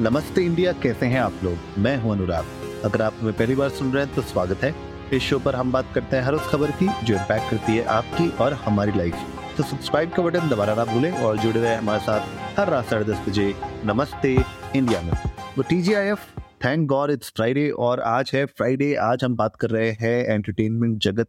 [0.00, 1.58] नमस्ते इंडिया, कैसे हैं आप लोग?
[1.78, 2.46] मैं हूँ अनुराग।
[2.84, 4.72] अगर आप हमें पहली बार सुन रहे हैं तो स्वागत है।
[5.12, 7.84] इस शो पर हम बात करते हैं हर उस खबर की, जो इम्पैक्ट करती है
[7.84, 12.00] आपकी और हमारी लाइफ तो सब्सक्राइब का बटन दबाना ना भूलें और जुड़े रहे हमारे
[12.00, 13.54] साथ हर रात साढ़े दस बजे
[13.84, 14.34] नमस्ते
[14.76, 15.12] इंडिया में।
[15.56, 16.26] तो T G I F
[16.64, 20.98] thank God it's Friday और आज है फ्राइडे आज हम बात कर रहे हैं एंटरटेनमेंट
[20.98, 21.28] जगत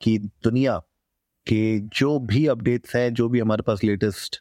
[0.00, 0.78] की दुनिया
[1.46, 4.40] के जो भी अपडेट्स हैं, जो भी हमारे पास लेटेस्ट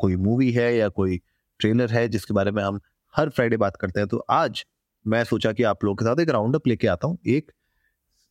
[0.00, 1.20] कोई मूवी है या कोई
[1.60, 2.80] ट्रेलर है, जिसके बारे में हम
[3.16, 4.64] हर फ्राइडे बात करते हैं। तो आज
[5.06, 7.52] मैं सोचा कि आप लोगों के साथ एक राउंड अप लेके आता हूँ। एक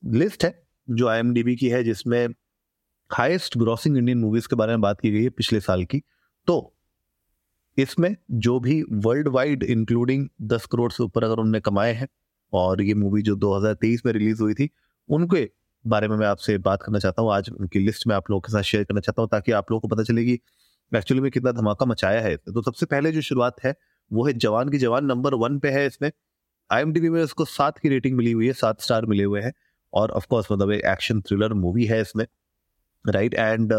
[0.06, 2.28] लिस्ट है, जो आई की है, जिसमें
[3.10, 6.02] हाईएस्ट ग्रॉसिंग इंडियन मूवीज़ के बारे में बात की गई है पिछले साल की।
[6.48, 6.76] तो
[7.78, 12.08] इसमें जो भी वर्ल्ड वाइड इंक्लूडिंग दस करोड़ से ऊपर अगर उनने कमाए हैं,
[12.54, 14.70] और ये मूवी जो 2023 में रिलीज़ हुई थी,
[15.10, 15.50] उनके
[15.88, 18.52] बारे में मैं आपसे बात करना चाहता हूँ। आज उनकी लिस्ट में आप लोगों के
[18.52, 20.40] साथ शेयर करना चाहता हूँ, ताकि आप लोगों को पता चले कि
[20.92, 23.76] एक्चुअली में कितना धमाका मचाया है। तो सबसे पहले जो शुरुआत है
[24.12, 26.12] वो है जवान की जवान नंबर वन पे है इसमें।
[26.70, 29.54] आई में उसको सात की रेटिंग मिली हुई है, सात स्टार मिले हुए हैं।
[29.94, 32.26] और ऑफकोर्स मतलब एक एक्शन थ्रिलर मूवी है इसमें
[33.06, 33.74] राइट एंड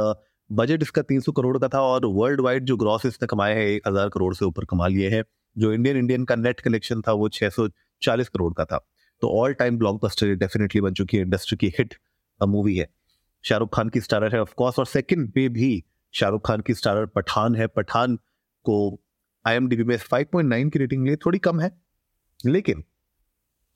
[0.51, 3.89] बजट इसका 300 करोड़ का था और वर्ल्ड वाइड जो ग्रॉस इसने कमाए हैं, एक
[3.89, 5.23] हज़ार करोड़ से ऊपर कमा लिए हैं।
[5.57, 8.79] जो इंडियन इंडियन का नेट कलेक्शन था वो 640 करोड़ का था।
[9.23, 11.95] तो ऑल टाइम ब्लॉकबस्टर डेफिनेटली बन चुकी है इंडस्ट्री की हिट
[12.41, 12.89] मूवी है।
[13.45, 15.73] शाहरुख खान की स्टारर है ऑफकोर्स और सेकंड पे भी
[16.15, 18.17] शाहरुख खान की स्टारर पठान है। पठान
[18.65, 18.77] को
[19.45, 21.71] आई एम डी में 5.9 की रेटिंग मिली थोड़ी कम है।
[22.41, 22.83] लेकिन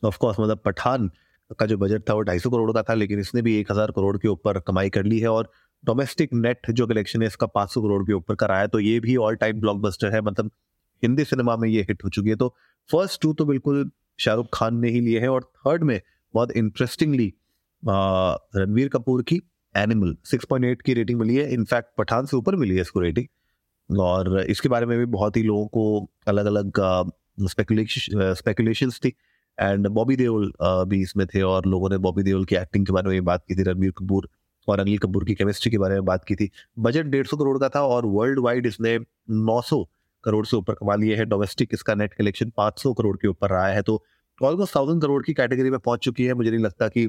[0.03, 1.11] ऑफकोर्स मतलब पठान
[1.59, 3.91] का जो बजट था, वो ढाई सौ करोड़ का था, लेकिन इसने भी एक हज़ार
[3.93, 5.51] करोड़ के ऊपर कमाई कर ली है और
[5.85, 9.37] डोमेस्टिक नेट जो कलेक्शन है, इसका 500 करोड़ के ऊपर कराया तो ये भी ऑल
[9.37, 10.51] टाइम ब्लॉकबस्टर है मतलब
[11.03, 12.49] हिंदी सिनेमा में ये हिट हो चुकी है। तो
[12.91, 16.01] फ़र्स्ट टू तो बिल्कुल शाहरुख खान ने ही लिए हैं और थर्ड में
[16.35, 17.33] बहुत इंटरेस्टिंगली
[17.83, 19.41] रणवीर कपूर की
[19.75, 23.27] एनिमल 6.8 की रेटिंग मिली है। इनफैक्ट पठान से ऊपर मिली है इसको रेटिंग
[23.91, 26.81] और इसके बारे में भी बहुत ही लोगों को अलग अलग
[27.49, 29.13] स्पेकुलेशन थी।
[29.59, 33.11] एंड बॉबी देओल भी इसमें थे और लोगों ने बॉबी देओल की एक्टिंग के बारे
[33.11, 34.29] में बात की थी रणबीर कपूर
[34.69, 37.59] और अनिल कपूर की केमिस्ट्री के बारे में बात की थी। बजट डेढ़ सौ करोड़
[37.59, 38.99] का था और वर्ल्ड वाइड इसने
[39.31, 39.83] नौ सौ
[40.25, 43.51] करोड़ से ऊपर कमा लिए है। डोमेस्टिक इसका नेट कलेक्शन पाँच सौ करोड़ के ऊपर
[43.51, 44.03] रहा है। तो
[44.39, 47.09] ऑलमोस्ट थाउज़ेंड करोड़ की कैटेगरी में पहुँच चुकी है। मुझे नहीं लगता कि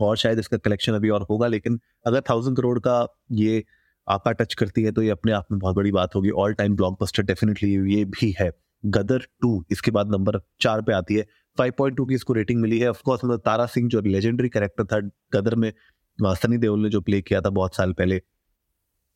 [0.00, 3.64] और शायद इसका कलेक्शन अभी और होगा, लेकिन अगर थाउज़ेंड करोड़ का ये
[4.08, 6.76] आपका टच करती है तो ये अपने आप में बहुत बड़ी बात होगी। ऑल टाइम
[6.76, 8.50] ब्लॉकबस्टर डेफिनेटली ये भी है।
[8.84, 11.26] गदर टू इसके बाद नंबर चार पे आती है।
[11.58, 14.98] 5.2 की इसको रेटिंग मिली है। ऑफकोर्स मतलब तारा सिंह जो लेजेंडरी कैरेक्टर था
[15.34, 15.72] गदर में
[16.18, 18.20] सनी देओल ने जो प्ले किया था बहुत साल पहले,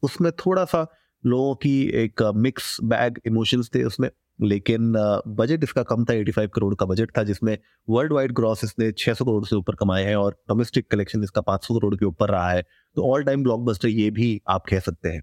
[0.03, 0.87] उसमें थोड़ा सा
[1.25, 4.09] लोगों की एक मिक्स बैग इमोशंस थे उसमें,
[4.41, 4.93] लेकिन
[5.29, 7.57] बजट इसका कम था। 85 करोड़ का बजट था, जिसमें
[7.89, 11.75] वर्ल्ड वाइड ग्रॉस इसने 600 करोड़ से ऊपर कमाए हैं और डोमेस्टिक कलेक्शन इसका 500
[11.75, 12.65] करोड़ के ऊपर रहा है।
[12.97, 15.23] तो ऑल टाइम ब्लॉकबस्टर ये भी आप कह सकते हैं।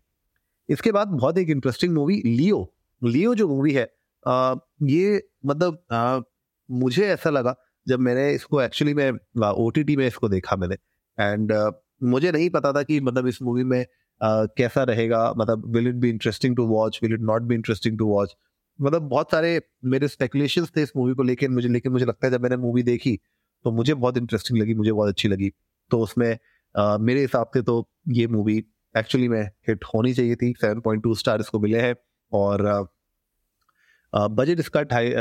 [0.70, 3.88] इसके बाद बहुत एक इंटरेस्टिंग मूवी लियो लियो जो मूवी है
[4.28, 6.20] आ, ये मतलब आ,
[6.70, 7.56] मुझे ऐसा लगा
[7.88, 9.12] जब मैंने इसको एक्चुअली मैं
[9.48, 10.76] ओटीटी में इसको देखा मैंने।
[11.18, 11.54] एंड
[12.04, 15.96] मुझे नहीं पता था कि मतलब इस मूवी में uh, कैसा रहेगा। मतलब will it
[15.96, 18.36] be interesting to watch will it not be interesting to watch
[18.80, 22.32] मतलब बहुत सारे मेरे स्पेकुलेशन थे इस मूवी को लेकर मुझे लेकिन मुझे लगता है
[22.34, 23.16] जब मैंने मूवी देखी
[23.66, 25.52] तो मुझे बहुत इंटरेस्टिंग लगी मुझे बहुत अच्छी लगी।
[25.92, 26.38] तो उसमें
[26.78, 28.58] मेरे हिसाब से तो ये मूवी
[28.96, 31.96] एक्चुअली में हिट होनी चाहिए थी। सेवन पॉइंट टू स्टार इसको मिले हैं
[32.32, 32.64] और
[34.14, 35.12] बजट इसका ढाई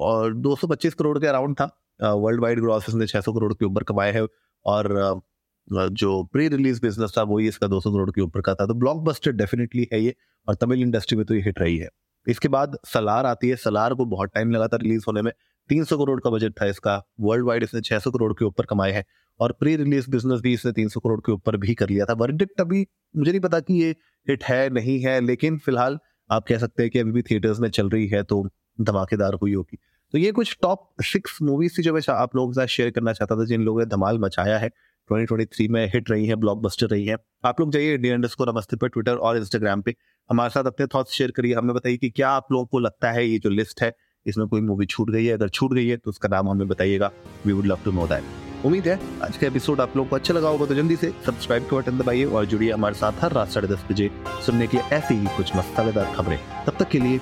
[0.00, 1.64] और दो सौ पच्चीस करोड़ के अराउंड था।
[2.00, 4.26] वर्ल्ड वाइड ग्रॉस ने छह सौ करोड़ के ऊपर कमाए हैं
[4.66, 5.22] और
[5.68, 9.32] जो प्री रिलीज़ बिज़नेस था वही इसका 200 करोड़ के ऊपर का था। तो ब्लॉकबस्टर
[9.32, 10.14] डेफिनेटली है ये
[10.48, 11.88] और तमिल इंडस्ट्री में तो ये हिट रही है।
[12.26, 15.30] इसके बाद सलार आती है। सलार को बहुत टाइम लगा था रिलीज़ होने में।
[15.70, 19.04] 300 करोड़ का बजट था इसका। वर्ल्ड वाइड इसने 600 करोड़ के ऊपर कमाए हैं
[19.40, 22.60] और प्री रिलीज़ बिज़नेस भी इसने 300 करोड़ के ऊपर भी कर लिया था। वर्डिक्ट
[22.60, 22.86] अभी
[23.16, 23.90] मुझे नहीं पता कि ये
[24.26, 25.98] हिट है, नहीं है, लेकिन फ़िलहाल
[26.30, 28.42] आप कह सकते हैं कि अभी भी थिएटर्स में चल रही है तो
[28.80, 29.78] धमाकेदार हुई होगी।
[30.14, 33.12] तो ये कुछ टॉप सिक्स मूवीज़ थी जो मैं आप लोगों के साथ शेयर करना
[33.12, 34.70] चाहता था, जिन लोगों ने धमाल मचाया है।
[35.10, 38.88] 2023 में हिट रही है ब्लॉकबस्टर रही है। आप लोग जाइए इंडियन को नमस्ते पर
[38.88, 39.94] ट्विटर और इंस्टाग्राम पे।
[40.30, 43.26] हमारे साथ अपने थॉट्स शेयर करिए। हमें बताइए कि क्या आप लोगों को लगता है
[43.26, 43.92] ये जो लिस्ट है
[44.26, 47.10] इसमें कोई मूवी छूट गई है, अगर छूट गई है तो उसका नाम हमें बताइएगा।
[47.46, 50.34] We would love to know that उम्मीद है, आज का एपिसोड आप लोग को अच्छा
[50.34, 53.48] लगा होगा तो जल्दी से सब्सक्राइब के बटन दबाइए और जुड़िए हमारे साथ हर रात
[53.50, 54.10] साढ़े दस बजे
[54.46, 57.20] सुनने के ऐसी ही कुछ मसालेदार खबरें। तब तक के लिए,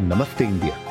[0.00, 0.89] नमस्ते इंडिया।